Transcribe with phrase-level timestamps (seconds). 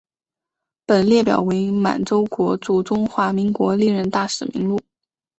[0.87, 4.81] 本列表为满洲国驻中华民国历任大使名录。